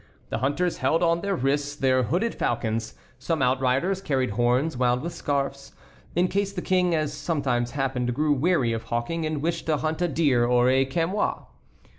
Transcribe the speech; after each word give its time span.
The 0.29 0.39
hunters 0.39 0.77
held 0.77 1.03
on 1.03 1.21
their 1.21 1.35
wrists 1.35 1.75
their 1.75 2.01
hooded 2.01 2.33
falcons; 2.33 2.95
some 3.19 3.43
outriders 3.43 4.01
carried 4.01 4.31
horns 4.31 4.75
wound 4.75 5.03
with 5.03 5.13
scarfs, 5.13 5.73
in 6.15 6.27
case 6.27 6.51
the 6.51 6.63
King, 6.63 6.95
as 6.95 7.13
sometimes 7.13 7.73
happened, 7.77 8.15
grew 8.15 8.33
weary 8.33 8.73
of 8.73 8.85
hawking, 8.85 9.27
and 9.27 9.43
wished 9.43 9.67
to 9.67 9.77
hunt 9.77 10.01
a 10.01 10.07
deer 10.07 10.43
or 10.43 10.71
a 10.71 10.85
chamois. 10.85 11.43